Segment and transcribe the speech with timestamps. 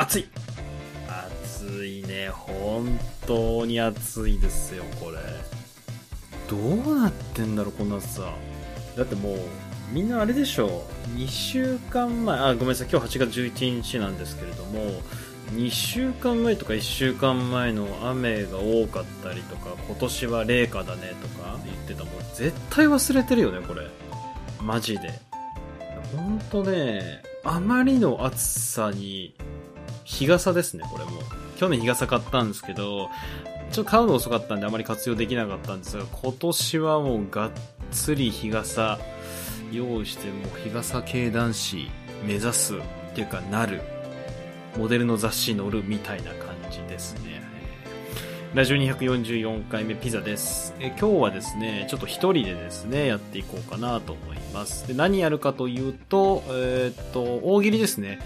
[0.00, 0.28] 暑い
[1.06, 2.30] 暑いね。
[2.30, 5.18] 本当に暑いですよ、これ。
[6.48, 8.32] どうなってんだろう、この暑さ。
[8.96, 9.38] だってもう、
[9.92, 14.80] みんなあれでしょ2週間前、あ、ごめんなさい、今日8月11日なんですけれども、
[15.52, 23.86] 2週間前とか1週間前の雨が多かったりとか、今年は冷夏だねとか言ってたもん、絶対忘れてるよね、これ。
[24.62, 25.20] マジで。
[26.16, 29.34] ほんとね、あまりの暑さに、
[30.10, 31.12] 日傘ですね、これも。
[31.56, 33.08] 去年日傘買ったんですけど、
[33.70, 37.50] ちょっと買うの遅かったんであまり活用できなかったんですが、今年はもうがっ
[37.92, 38.98] つり日傘
[39.72, 41.88] 用意して、もう日傘系男子
[42.26, 42.80] 目指すっ
[43.14, 43.80] ていうかなる、
[44.76, 47.40] モデルの雑誌乗るみたいな感じですね。
[48.52, 50.74] ラジオ244回目ピザです。
[50.80, 54.88] え今日はですね、ちょっと一人でですね、やっていこうかなと思います。
[54.88, 58.18] で何やるかというと、えーっと、大喜利ですね。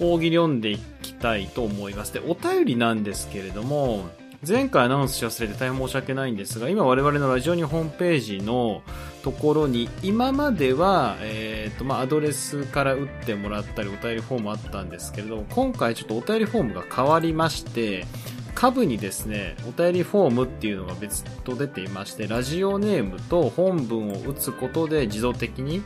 [0.00, 2.12] 大喜利読んでいきたいと思います。
[2.12, 4.08] で、お便りなんですけれども、
[4.46, 8.82] 前回アナウンスし忘れて大変申し訳ないんですが、今我々のラジオにホームページの
[9.22, 18.06] ところに、今までは、えっ、と、まあ、アドレスから打ってもらったり、お便りフォームあったんですけれども、今回ちょっとお便りフォームが変わりまして、
[18.54, 25.82] 下部にですね、お便りフォームっていうのが別途出ていまして、ラジオネームと本文を打つことで自動的に、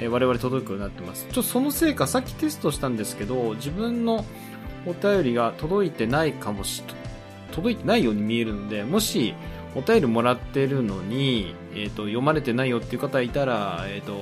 [0.00, 1.24] え我々届くようになってます。
[1.24, 4.24] ちょっとそのせいか、さっきテストしたんですけど、自分の
[4.86, 6.82] お便りが届いてないかもし、
[7.52, 9.34] 届いてないように見えるので、もし、
[9.74, 14.14] お便りもらってるのに、えっ、と、読まれてないよっていう方いたら、えっ、と、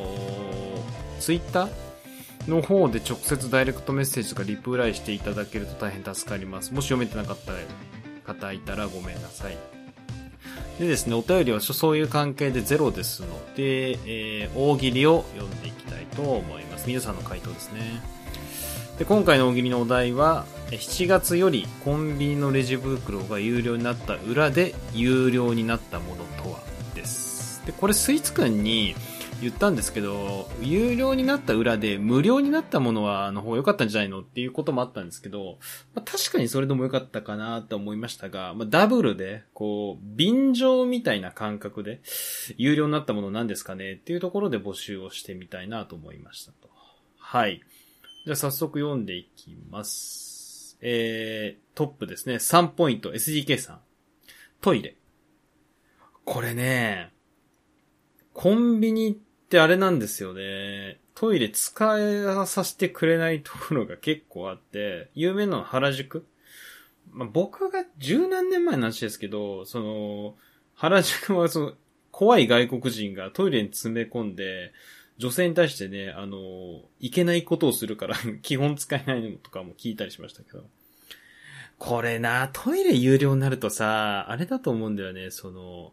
[1.21, 6.73] ツイッターの方で直接ダイレクトメッセージとかリプライしていただけると大変助かります。
[6.73, 7.39] もし読めてなかっ
[8.25, 9.76] た方いたらごめんなさい。
[10.79, 16.87] でですね、お便りはそういう関係でゼロですので、えー大喜利を読んでいきたいと思います。
[16.87, 17.81] 皆さんの回答ですね。
[18.99, 26.61] で、今回の大喜利のお題は、7月よりコンビニのレジ袋が有料になった裏で有料になったものとは
[26.95, 27.63] です。
[27.65, 28.95] で、これスイーツくんに
[29.41, 35.59] 言ったんですけど、有料になった裏で無料になったものは、の方が良かったんじゃないのっていうこともあったんですけど、
[35.95, 42.01] まあ、確かにそれでも良かったかなと思いましたが、まあ、ダブルで、こう、便乗みたいな感覚で、
[42.57, 46.71] 有料になったもの何ですかねっていうところで募集をしてみたいなと思いましたと。
[47.19, 47.61] はい。
[48.25, 50.79] じゃあ早速読んでいきます。
[50.81, 52.37] えー、トップですね。
[52.37, 53.81] 3ポイント、SDK さん。
[54.61, 54.97] トイレ。
[56.25, 57.13] これね、
[58.33, 60.99] コンビニってあれなんですよね。
[61.15, 66.27] トイレ使えさせてくれないところが結構あって、有名なのは原宿。
[67.13, 70.35] まあ、僕が十何年前の話ですけど、その、
[70.75, 71.73] 原宿はその、
[72.11, 74.73] 怖い外国人がトイレに詰め込んで、
[75.17, 80.65] 女性に対してね、あの、いけないことをするから、 基本使えないのとかも聞いたりしましたけど。
[81.79, 85.93] これな、トイレ有料になるとさ、あれだと思うんだよね、その、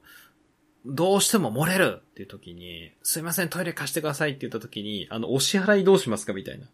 [0.86, 6.68] どうしても漏れるっていう時に、すいません、トイレ貸してくださいって言った時に、あの、お支払いどうしますかみたいな。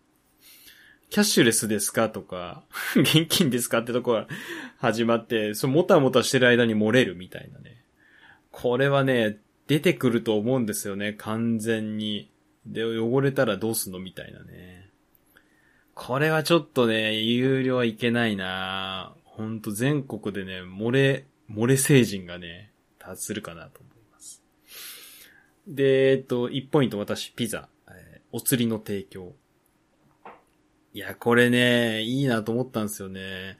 [1.10, 2.64] キャッシュレスですかとか、
[2.96, 4.28] 現金ですかってとこが
[4.78, 7.84] 始まって、そのもたもたしてる間に漏れるみたいなね。
[8.52, 12.32] これはね、出てくると思うんですよね、完全に。
[12.66, 14.90] で、汚れたらどうすんのみたいなね。
[15.94, 23.99] これはちょっとね、有料はいけないなほんと全国でね、漏れ、漏れ成人がね、多発するかなと思います。
[25.70, 27.70] で、えっと、1ポイント私、ピザ。
[27.88, 29.34] えーお釣りの提供。
[30.94, 33.58] いや、これね、いいなと思ったんですよね。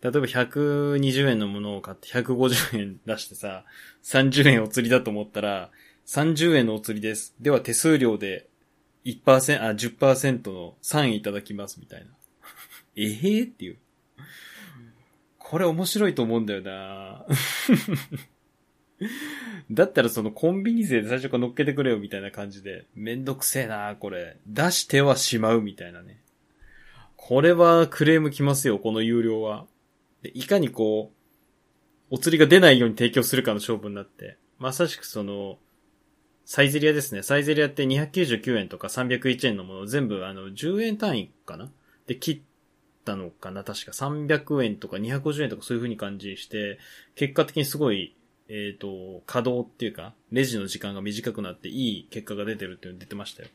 [0.00, 3.64] 例えば120円のものを買って150円出してさ、
[4.04, 5.70] 30円お釣りだと思ったら、
[6.06, 7.34] 30円のお釣りです。
[7.40, 8.48] では手数料で
[9.04, 12.06] 1%、あ、10%の3円いただきますみたいな。
[12.94, 13.78] え えー、っていう。
[15.38, 17.24] これ面白いと思うんだよな
[19.70, 24.36] だったらそのコンビニ税で最初から乗っけてくれよみたいな感じで、めんどくせえなこれ。
[24.46, 26.20] 出してはしまうみたいなね。
[27.16, 29.66] これはクレームきますよ、この有料は。
[30.22, 35.58] でいかにこう、お釣りが出ないように提供するかの勝負になって、まさしくその、
[36.44, 37.22] サイゼリアですね。
[37.22, 41.70] サイゼリアって299円とか301円のものを全部あの10円単位かな？
[42.06, 42.40] で切っ
[43.04, 43.64] たのかな？
[43.64, 46.78] 確か300円とか250円とかそういう風に感じして、
[47.16, 48.16] 結果的にすごい、
[48.48, 53.48] えっ、と、稼働っていうか、レジの時間が短くなっていい結果が出てるっていうの出てましたよ。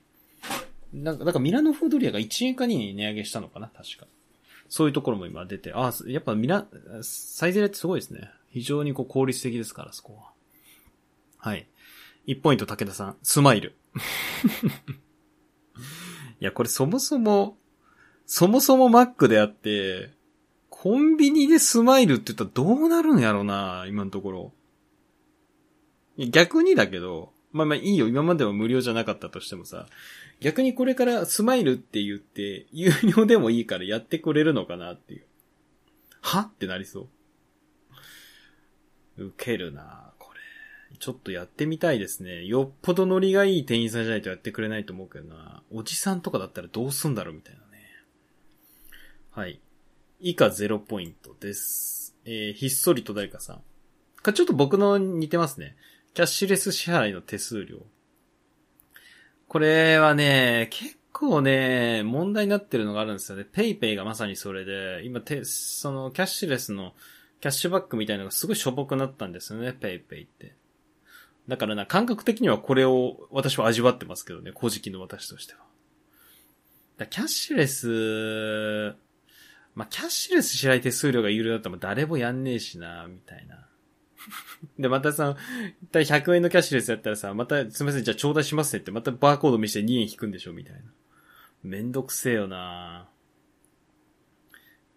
[0.94, 3.69] なんか、なんかミラノフードリアが1円か2円に値上げしたのかな？
[3.69, 4.06] 確か。
[4.69, 6.66] そういうところも今出て、ああ、やっぱミラ、
[7.01, 8.30] サイゼリアってすごいですね。
[8.51, 10.31] 非常にこう効率的ですから、そこは。
[11.38, 11.68] はい。
[12.28, 13.75] 1ポイント武田さん、スマイル。
[16.39, 17.57] いや、これそもそも、
[18.25, 20.12] そもそも Mac であって、
[20.69, 24.54] コンビニでスマイルって言ったらどうなるんやろうな、今のところ。
[26.18, 29.88] 逆にだけど、まあまあいいよ、今までは無料じゃなかったとしてもさ、
[30.39, 35.25] 逆にこれからスマイルって言って、有料でもいいからやってくれるのかなっていう。
[36.21, 36.42] は？
[36.42, 37.07] ってなりそ
[39.18, 39.25] う。
[39.25, 40.39] ウケるなこれ。
[40.98, 42.45] ちょっとやってみたいですね。
[42.45, 45.62] よっぽどノリがいい店員さんじゃないとやってくれないと思うけどな。
[45.71, 47.63] おじさんとかだったらどうすんだろうみたいなね。
[49.31, 49.60] はい。
[50.19, 52.15] 以下0ポイントです。
[52.25, 53.62] えー、ひっそりと誰かさん。
[54.21, 55.75] か、ちょっと僕の似てますね。
[56.13, 57.80] キャッシュレス支払いの手数料。
[59.48, 63.45] これはね、結構ね、問題になってるのがあるんですよね。
[63.52, 66.94] PayPay がまさにそれで、今て、そのキャッシュレスの
[67.42, 70.56] キャッシュバックみたいなのがすごいしょぼくなったんですよね、 PayPay って。
[71.48, 75.60] だからな、感覚的にはこれを私は味わってますけどね、乞食の私としては。
[76.98, 78.95] だキャッシュレス、
[79.75, 83.68] まあ、キャッシュレス支払い手数料が有料だったら誰もやんねえしな、みたいな。
[84.80, 85.38] で、またさ、
[85.92, 90.81] 100円のキャッシュレスやったらさ、また、すみません、じゃあ頂戴しますねって、またバーコード見せて2円引くんでしょみたいな。
[91.64, 93.10] めんどくせえよな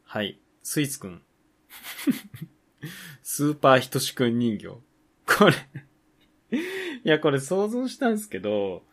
[0.04, 0.40] はい。
[0.62, 1.22] スイーツくん。
[3.22, 4.68] スーパーひとしくん人形。
[4.68, 5.54] これ
[7.04, 8.84] いや、これ想像したんですけど、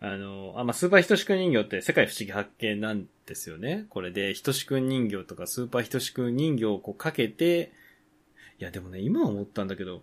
[0.00, 3.86] あの、あ、まあ、スーパーひとしくん人形って世界不思議発見なんですよね。
[3.88, 7.72] これで、ひとしくん人形とかスーパーひとしくん人形をこうかけて、
[8.58, 10.02] いや、でもね、今思ったんだけど、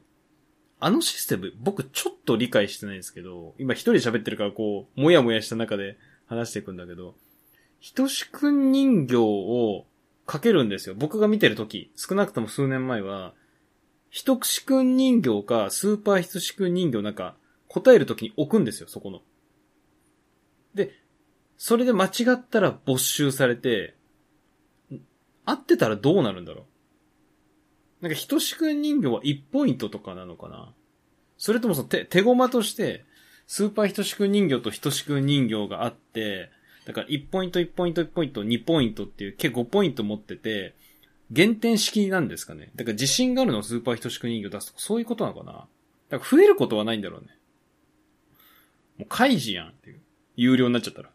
[0.79, 7.15] あのシステム、僕ちょっと理解してないんですけど、今一人喋ってるからこう、もやもやした中で話していくんだけど、
[7.79, 9.85] ひとしくん人形を
[10.25, 10.95] かけるんですよ。
[10.95, 13.33] 僕が見てるとき、少なくとも数年前は、
[14.09, 17.35] ひとしくん人形か、スーパーひとしくん人形なんか、
[17.67, 19.21] 答えるときに置くんですよ、そこの。
[20.75, 20.91] で、
[21.57, 23.95] それで間違ったら没収されて、
[25.45, 26.65] 合ってたらどうなるんだろう
[28.03, 30.73] なんか、ひとしくん人形は1ポイントとかなのかな？
[31.37, 33.05] それともその手、手駒として、
[33.47, 36.51] スーパーひとしくん人形とひとしくん人形があって、
[36.85, 40.75] だから1ポイント1ポイント1ポイント2ポイントっていう計5ポイント持ってて、
[41.31, 42.71] 減点式なんですかね？
[42.75, 45.65] だから自信があるのをスーパーひとしくん人形出すとかそういうことなのかな？
[46.09, 47.27] だから増えることはないんだろうね。
[48.97, 50.01] もう開示やんっていう。
[50.35, 51.09] 有料になっちゃったら。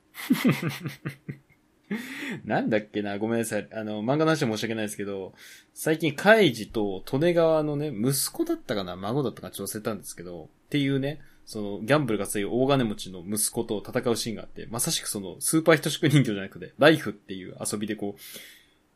[2.44, 3.68] なんだっけな、ごめんなさい。
[3.72, 5.32] あの、漫画の話は申し訳ないですけど、
[5.74, 18.20] 最近、カイジと利根川のね、息子だったかな、孫だったかちょっと忘れたんですけど、っていうね、その、ギャンブルが強い大金持ちの息子と戦うシーンがあって、まさしくその、スーパー人宿人形じゃなくて、ライフっていう遊びでこう、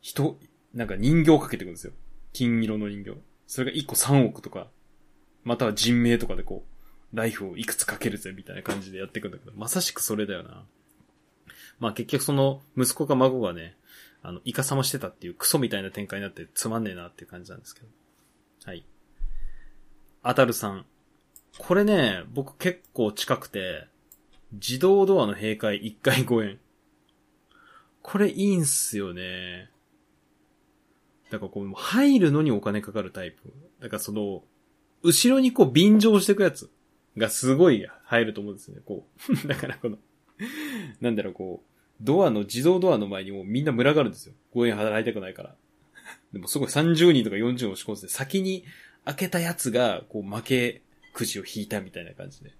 [0.01, 0.37] 人、
[0.73, 1.93] なんか人形をかけていくんですよ。
[2.31, 3.17] 金色の人形。
[3.47, 4.67] それが1個3億とか、
[5.43, 6.63] または人命とかでこ
[7.11, 10.63] う、ライフをいくつかけるぜ、みたいな感じでやっていくんだけど、まさしくそれだよな。
[11.79, 13.75] まあ結局その息子か孫がね、
[14.21, 17.87] あの、イカサマしてたっていうクソみたいな展開になってつまんねえなっていう感じなんですけど。
[18.65, 18.85] はい。
[20.21, 20.85] あたるさん。
[21.57, 23.87] これね、僕結構近くて、
[24.53, 26.59] 自動ドアの閉会1回5円。
[28.01, 29.69] これいいんすよね。
[31.29, 33.53] だからこう、入るのにお金かかるタイプ。
[33.81, 34.43] だからその、
[35.01, 36.69] 後ろにこう便乗していくやつ
[37.17, 38.79] がすごい入ると思うんですね。
[38.85, 39.35] こう。
[39.47, 39.97] だからこの、
[41.01, 44.33] なんだろう、こう、ドアの、自動ドアの前にもうみんな群がるんですよ。
[44.53, 45.55] 5円払いたくないから。
[46.33, 48.65] でもすごい30人とか40人押し込んで、先に
[49.05, 50.81] 開けたやつが、こう負け
[51.13, 52.51] くじを引いたみたいな感じで。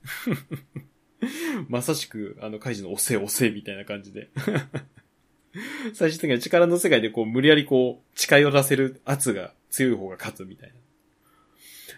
[1.67, 4.29] まさしく、あの、カイジの押せ押せみたいな感じで。
[5.93, 10.73] 最終的には力の世界でこう無理やりこう近寄らせる圧が強い方が勝つみたい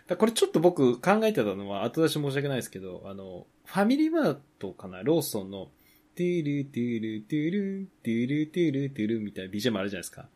[0.08, 0.18] な。
[0.18, 5.04] これちょっと僕考えてたのは後出し申し訳ないですけど、あの、ファミリーマートかな？
[5.04, 5.70] ローソンの、
[6.16, 10.28] トゥルトゥルトゥル、トゥルトゥルトゥルみたいな BGM あるじゃないですか。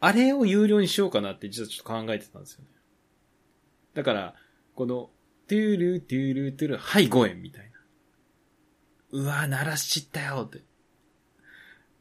[0.00, 2.66] あれを有料にしようかなって実はちょっと考えてたんですよね。
[3.94, 4.34] だから、
[4.74, 5.08] この、
[5.48, 7.70] トゥルトゥルトゥル、はい、5円みたいな。
[9.12, 10.58] うわ鳴らしちったよって。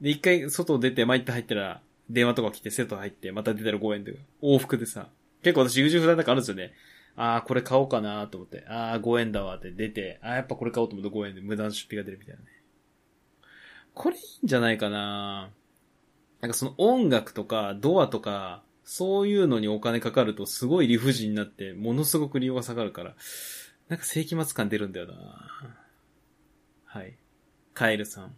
[0.01, 5.07] で、一回外出て、参って入ったら、電話とか来てセット入って、また出たら5円で、往復でさ。
[5.43, 6.73] 結構私優柔不断なんかあるんですよね。
[7.15, 12.47] ああ、これ買おうかなと思って、ああ、5円だわって出て、ああ、やっぱこれ買おうと思って5円で無駄な出費が出るみたいなね。
[13.93, 15.51] これいいんじゃないかな
[16.41, 23.15] なんかその音楽とかドアとか、そういうのにお金かかるとすごい理不尽になって、ものすごく利用が下がるから、
[23.87, 25.13] なんか世紀末感出るんだよな
[26.85, 27.17] はい。
[27.73, 28.35] カエルさん。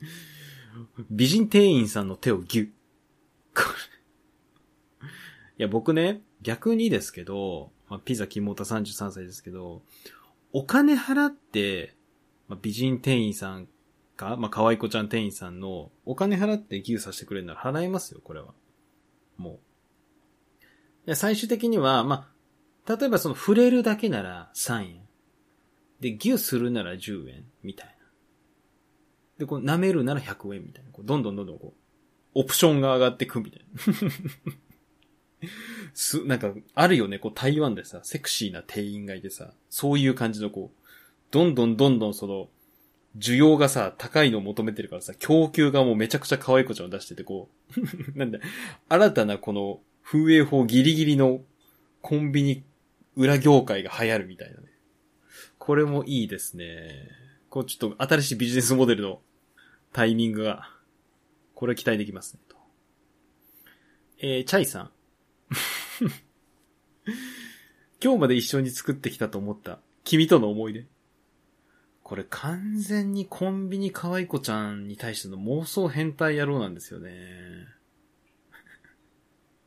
[1.10, 2.70] 美人店員さんの手をギュッ。
[3.54, 3.62] こ
[5.02, 5.08] れ。
[5.58, 9.82] いや、僕ね、逆にですけど、まあ、ピザキモータ33歳ですけど、
[10.52, 11.94] お金払って、
[12.48, 13.68] まあ、美人店員さん
[14.16, 18.54] か、まあ、可愛い子ちゃん店員さんのお金払って寄付させてくれるなら払いますよ、これは。
[19.36, 19.60] も
[21.04, 21.06] う。
[21.06, 22.30] で最終的には、ま
[22.86, 25.00] あ、例えばその触れるだけなら3円。
[26.00, 27.94] で、ギュするなら10円、みたいな。
[29.38, 30.90] で、こう舐めるなら100円みたいな。
[30.90, 34.56] こうどんどんどんどんこう、オプションが上がってくみたいな。
[35.94, 40.86] す、 なんか、あるよね、こう台湾でさ、セクシーな店員がいてさ、そういう感じのこう、
[41.30, 42.48] どんどんどんどんその、
[43.18, 47.80] 需要がさ、高いのを求めてるからさ、供給がもうめちゃくちゃ可愛い子ちゃんを出してて、こう、
[48.18, 48.38] なんだ、
[48.88, 51.40] 新たなこの、風営法ギリギリの
[52.02, 52.64] コンビニ
[53.16, 54.66] 裏業界が流行るみたいなね。
[55.58, 57.08] これもいいですね。
[57.48, 59.20] こうちょっと新しいビジネスモデルの
[59.92, 60.70] タイミングが、
[61.54, 62.56] これ期待できますね、と。
[64.18, 64.90] えー、チャイさん。
[68.02, 70.86] 今日まで一緒に作ってきたと思った君との思い出。
[72.02, 77.10] これ完全にコンビニ可愛い子ちゃんに対しての妄想変態野郎なんですよね。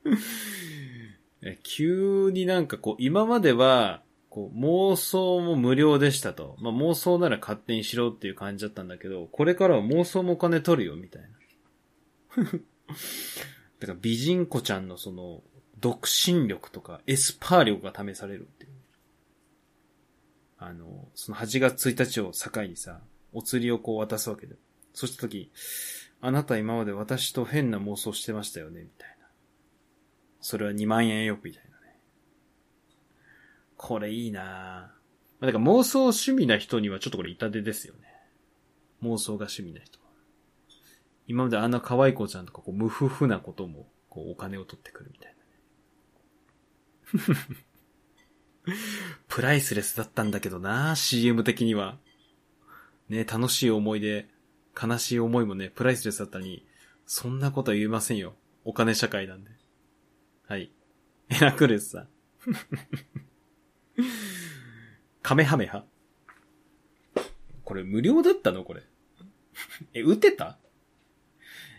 [1.64, 6.58] 急になんかこう、今までは、こう、妄想も無料でしたと。
[6.60, 11.28] まあ、妄想なら勝手にしろっていう感じだったんだけど、これからは妄想もお金取るよ、みたいな。
[13.80, 15.44] だから美人子ちゃんのその、
[15.84, 18.72] 独身力とかエスパー力が試されるっていう。
[20.58, 23.02] あの、その8月1日を境にさ、
[23.34, 24.56] お釣りをこう渡すわけで。
[24.94, 25.52] そした時、
[26.22, 29.28] あなた今まで私と変な妄想してましたよね、みたいな。
[30.40, 32.00] それは2万円よ、みたいなね。
[33.76, 35.46] これいいなぁ。
[35.46, 38.08] だから妄想趣味な人にはちょっとこれ痛手ですよね。
[39.02, 40.06] 妄想が趣味な人は。
[41.28, 45.43] 今まであんな可愛い子ちゃんとかこう無夫婦なことも、こうお金を取ってくるみたいな。
[49.28, 51.98] プライスレスだったんだけどな CM 的には。
[53.10, 54.28] ね、楽しい思い出、
[54.82, 56.66] 悲しい思いもね、プライスレスだったのに、
[57.06, 58.36] そんなことは言えませんよ。
[58.64, 59.52] お金社会なんで。
[60.48, 60.72] はい。
[61.30, 62.08] エラクレスさん。
[65.22, 65.86] カメハメハ
[67.64, 68.64] これ無料だったの？
[68.64, 68.84] これ。
[69.94, 70.58] え、打てた？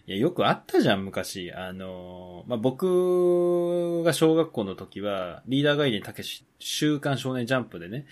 [0.06, 1.50] いや、よくあったじゃん、昔。
[1.52, 8.06] あの、まあ、僕が小学校の時は、リーダーガイデンたけし、週刊少年ジャンプでね、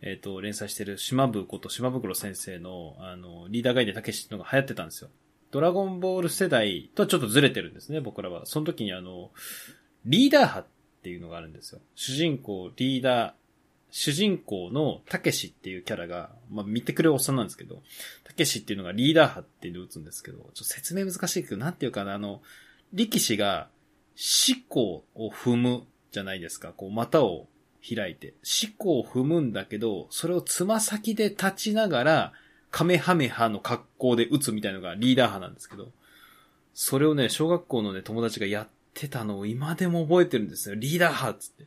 [0.00, 5.10] えっ、ー、と、連載してる島部こと島袋先生の、あの、リーダーガイデンたけしっていうのが流行ってたんですよ。
[5.50, 8.46] ドラゴンボール世代とはちょっとずれてるんですね、僕らは。
[8.46, 9.30] その時にあの、
[10.06, 10.66] リーダー派っ
[11.02, 11.80] ていうのがあるんですよ。
[11.94, 13.32] 主人公、リーダー、
[13.90, 17.82] 主人公のたけしっていうキャラが、まあ、見てくれるおっさんなんですけど、
[18.24, 22.42] たけしっていうのがリーダー派っていうのを打つんですけど、ちょっと説明難しいけど、なんていうかな、あの、
[22.92, 23.68] 力士が、
[24.16, 26.72] 思考を踏むじゃないですか。
[26.72, 27.48] こう、股を
[27.86, 28.34] 開いて。
[28.64, 32.32] 思考を踏むんだけど、それをつま先で立ちながら、
[32.70, 35.92] カメハメハの格好で打つみたいのがリーダー派なんですけど、
[36.74, 40.74] それをね、小学校のね、友達がやってたのを今でも覚えてるんですよ。
[40.74, 41.66] リーダー派っつって。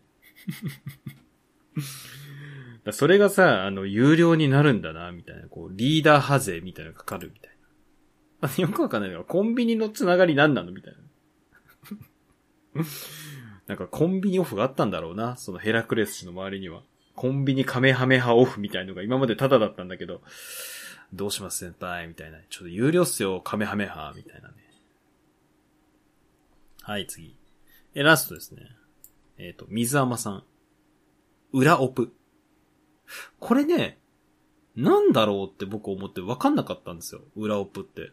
[2.92, 7.60] それがさ、あの、有料になるんだな、みたいな、こう、リーダー派税みたいなのがかかるみたいな。
[8.58, 10.72] よくわかんないのコンビニのつながり何なの？
[10.72, 10.94] みたい
[12.74, 12.84] な。
[13.68, 16.84] なんかコンビニオフがあったんだろうな、そのヘラクレス氏の周りには。
[17.16, 20.22] コンビニカメハメハオフみたいのが今までタダだったんだけど、
[21.12, 22.08] どうします先輩？
[22.08, 22.40] みたいな。
[22.50, 24.56] ちょっと有料っすよ、カメハメハみたいなね。
[26.82, 27.36] はい、次。
[27.94, 28.62] え、ラストですね。
[29.38, 30.44] えっ、ー、と、水甘さん。
[31.54, 32.14] 裏オプ。
[33.40, 34.00] これね、
[34.76, 37.22] なんだろうって僕思って分かんなかったんですよ。
[37.36, 38.12] 裏オプって。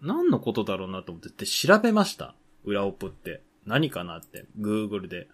[0.00, 2.34] 何のことだろうなと思ってって調べました。
[2.64, 3.42] 裏オプって。
[3.66, 4.46] 何かなって。
[4.58, 5.28] Google で。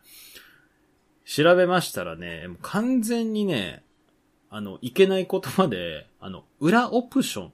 [1.24, 3.84] 調べましたらね、もう完全にね、
[4.50, 7.50] あの、いけない言葉で、あの、裏オプショ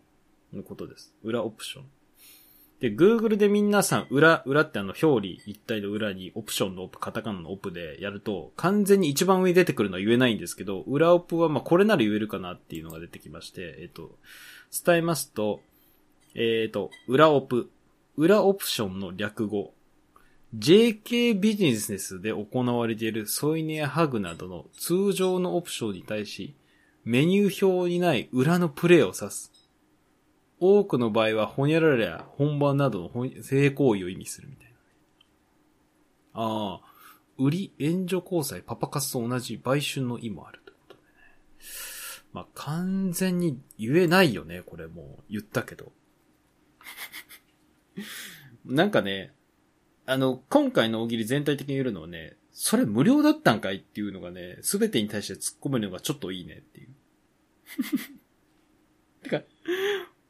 [0.53, 1.15] ンのことです。
[1.23, 1.85] 裏オプション。
[2.81, 14.17] で、Google で皆さん、裏、裏ってあの、表裏一体の裏にオプションのオプ、カタカナのオプでやると、完全に一番上に出てくるのは言えないんですけど、裏オプはまこれなら言えるかなっていうのが出てきまして、えっ、と、
[14.85, 15.61] 伝えますと、
[16.37, 17.69] えっ、と、裏オプ、
[18.17, 19.73] 裏オプションの略語、
[20.57, 26.55] JK ビジネスで行われているソイネやハグなどの通常のオプションに対し、
[27.05, 29.58] メニュー表にない裏のプレイを指す。
[30.61, 34.77] 多くの場合は、ほにゃららや本番などの性行為を意味するみたいな。
[36.35, 36.89] ああ、
[37.39, 41.07] 売り、援助交際、パパ活と同じ売春の意もあるということでね。
[42.33, 45.93] まあ、完全に言えないよね、これもう言ったけど。
[48.65, 49.33] なんかね、
[50.07, 56.89] あの、今回の大喜利全体的に言えるのはね、それ無料だったんかいっていうのがね、すべてに対して突っ込むのがちょっといいねっていう。
[59.23, 59.43] てか、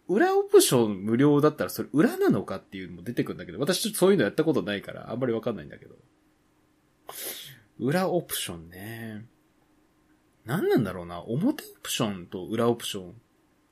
[0.08, 5.94] 裏オプション無料だったらそれ裏なのかっていうのも出てくるんだけど、私ちょっとそういうのやったことないからあんまりわかんないんだけど。
[7.78, 9.26] 裏オプションね。
[10.44, 11.20] 何なんだろうな。
[11.20, 13.14] 表オプションと裏オプション。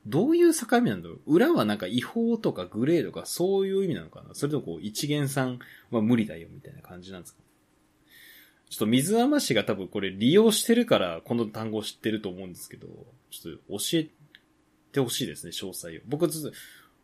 [0.06, 5.58] どういう境目なんだろう裏はなんか違法とかグレーとかそういう意味なのかなそれともこう一元さん
[5.90, 7.40] は無理だよみたいな感じなんですか
[8.70, 12.88] ちょっと水甘氏が多分これ利用してるからこの単語を知ってると思うんですけど、
[13.30, 14.08] ちょっと教え
[14.96, 16.00] てほしいですね、詳細を。
[16.06, 16.52] 僕ず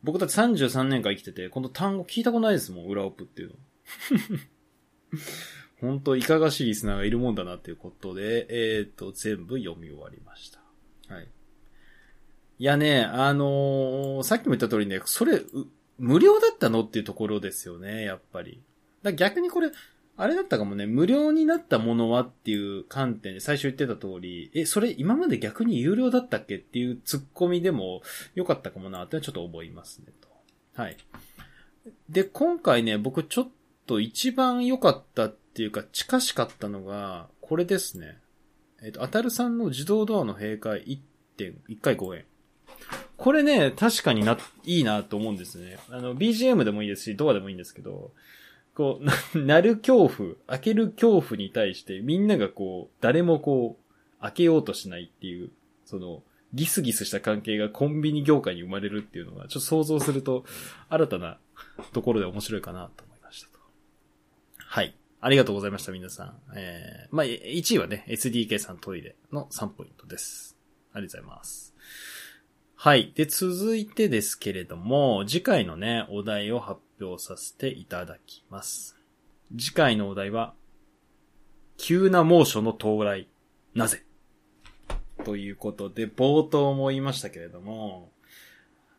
[0.02, 3.54] 僕だって33年間生きてて、この単語聞いたことないですもん、裏オプっていうの。
[5.80, 10.61] 本当いかがしいリスナーがいるもんだなっていうことで、えっ、と、全部読み終わりました。
[11.08, 11.28] はい。
[12.58, 15.42] いやね、あのー、さっきも言った通りね、それ、
[15.99, 18.62] 無料だったのっていうところですよね、やっぱり。
[19.02, 19.70] だ逆にこれ、
[20.16, 28.02] あれだったかもね、無料になったものはっていう観点で最初言ってた通り、え、それ今まで逆に有料だったっけっていうツッコミでも
[28.35, 30.28] 良かったかもなってちょっと思いますね、と。
[30.81, 30.97] はい。
[32.09, 33.49] で、今回ね、僕ちょっ
[33.87, 38.19] と一番良かったっていうか近しかったのが、これですね。
[38.83, 40.85] えっ、ー、と、あたるさんの自動ドアの閉会
[41.38, 42.25] 1.1回5円。
[43.16, 45.78] これね、確かにな、いいなと思うんですね。
[45.88, 48.11] あの、BGM でもいいですし、ドアでもいいんですけど、
[48.75, 49.05] こう、
[49.38, 55.50] な、なる恐怖、開ける恐怖に対してみんながこう、誰もこう、開けようとしないっていう、
[55.85, 56.23] その、
[56.55, 60.45] ギスギスした関係がコンビニ業界に生まれるっていうのが、ちょっと想像すると、
[60.88, 61.38] 新たな
[61.93, 63.59] ところで面白いかなと思いましたと。
[64.59, 64.95] はい。
[65.21, 66.37] ありがとうございました、皆さん。
[66.55, 70.57] えー、まあ、1位はね、SDK さんトイレの3ポイントです。
[70.93, 71.75] ありがとうございます。
[72.84, 73.12] はい。
[73.14, 78.96] で、続いてですけれども、次回のね、お題を発表させていただきます。
[79.56, 80.52] 次回のお題は、
[81.76, 83.28] 急な猛暑の到来、
[83.73, 84.02] なぜ？
[85.25, 88.10] ということで、冒頭も言いましたけれども、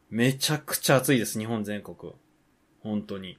[0.10, 2.14] めちゃくちゃ暑いです、日本全国。
[2.80, 3.38] 本当に。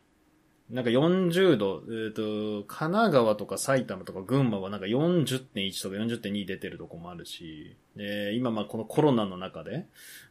[0.71, 9.87] なんか40度、えっ、ー、と、神奈川とか埼玉とか群馬はなんか40.1とか40.2出てるとこもあるし、で、今まあこのコロナの中で、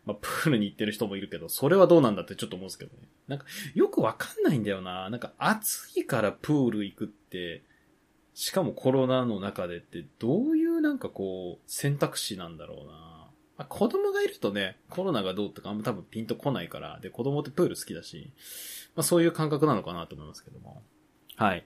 [0.06, 3.08] まあプールに行ってる人もいるけど、それはどうなんだってちょっと思うんですけどね。
[3.28, 5.10] なんかよくわかんないんだよな。
[5.12, 7.62] なんか暑いからプール行くって、
[8.34, 13.14] しかもコロナの中でってどういうなんかこう選択肢なんだろうな。
[13.56, 18.32] まあ、子供がいるとね、コロナがどうとかあんま多分ピンとこないから、で、子供ってプール好きだし、
[18.96, 20.84] まあそういう感覚なのかなと思いますけども。
[21.36, 21.66] はい。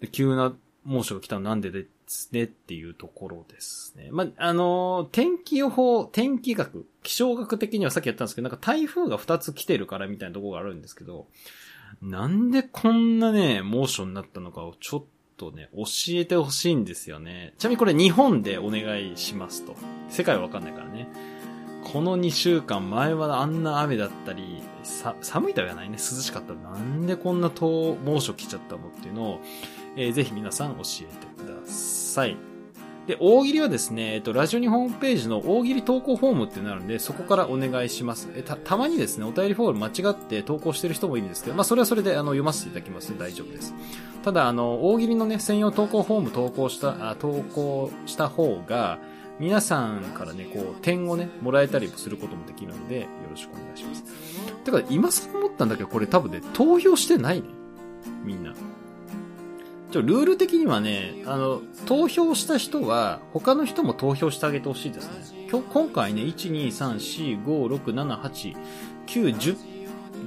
[0.00, 0.54] で、急な
[0.84, 4.08] 猛暑が来たのなんでですねっていうところですね。
[4.12, 11.26] まあ、あのー、天気予報、天気学、気象学的にはさっきやったんですけど、なんか台風が2つ来てるからみたいなところがあるんですけど、
[12.02, 15.04] なんでこんなね、猛暑になったのかをちょっ
[15.36, 17.54] とね、教えてほしいんですよね。
[17.58, 19.74] ちなみにこれ日本でお願いしますと。
[20.08, 21.08] 世界はわかんないからね。
[21.84, 25.96] この2週間前はあんな雨だったり、さ、寒いとは言わないね。
[25.96, 26.58] 涼しかったら。
[26.58, 29.40] なんでこんな猛暑来ちゃったのっていうのを、
[29.96, 32.36] えー、ぜひ皆さん教えてください。
[33.06, 38.30] で、大喜利はですね、えっと、ラジオにホームページの大喜利投稿フォームってなるんで、そこからお願いします。
[38.34, 43.74] え、た、たまにですね、お便りフォーム間違って投稿してる人もいるんですけど、まあ、それはそれで、あの、読ませていただきます大丈夫です。
[44.22, 48.98] ただ、あの、大喜利のね、専用投稿フォーム投稿した、あ投稿した方が、
[49.40, 54.04] 皆さんからね、こう、点をね、もらえたりすることもできるので、よろしくお願いします。
[54.64, 57.48] てか、今更思ったんだけど、これ多分ね、投票してないね。
[58.24, 58.54] みんな。
[59.90, 65.48] ちょ、ルール的にはね、あの、投票した人は、他の人も投票してあげてほしいですね。
[65.50, 68.56] 今日、今回ね、1、2、3、4、5、6、7、8、
[69.06, 69.56] 9、10、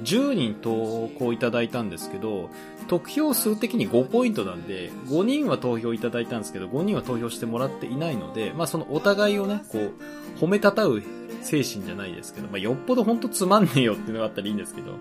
[0.04, 2.50] 10人投稿いただいたんですけど、
[2.86, 9.92] 得票数的に5ポイントなんで、5人は投票いただいたんですけど、5人は投票してもらっていないので、まあそのお互いをね、こう、
[10.38, 11.02] 褒めたたう
[11.42, 14.92] 精神じゃないですけど、まあよっぽどほんとつまんねえよっていうのがあったらいいんですけど、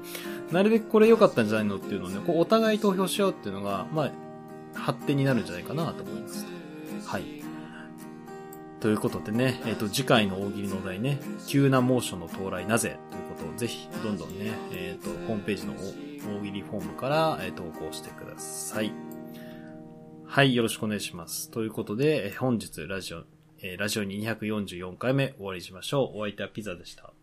[0.51, 4.11] なるべくこれ良かったんじゃないのっていうのをね、こうお互い投票しようっていうのが、まあ、
[4.73, 6.45] 発展になるんじゃないかなと思います。
[7.05, 7.23] はい。
[8.79, 12.99] ということでね、えっ、ー、と、次回の大喜利のお題ね、急な猛暑の到来なぜ？
[13.11, 18.91] ということをぜひ、どんどんね、えっ、ー、と、ホームページの大喜利フォームから、えー、投稿してください。
[20.25, 21.49] はい、よろしくお願いします。
[21.51, 23.23] ということで、本日ラジオ、
[23.61, 26.19] えー、ラジオ244回目終わりにしましょう。
[26.19, 27.13] お相手はピザでした。